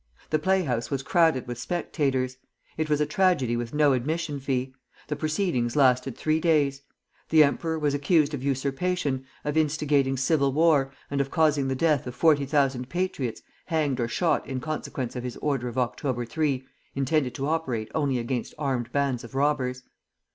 [0.31, 2.37] The play house was crowded with spectators.
[2.75, 4.73] It was a tragedy with no admission fee.
[5.09, 6.81] The proceedings lasted three days.
[7.29, 12.07] The emperor was accused of usurpation, of instigating civil war, and of causing the death
[12.07, 16.65] of forty thousand patriots, hanged or shot in consequence of his order of October 3,
[16.95, 19.83] intended to operate only against armed bands of robbers.